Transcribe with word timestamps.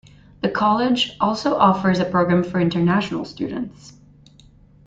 The 0.41 0.49
college 0.49 1.15
also 1.21 1.55
offers 1.57 1.99
a 1.99 2.05
program 2.05 2.43
for 2.43 2.59
international 2.59 3.23
students. 3.23 3.93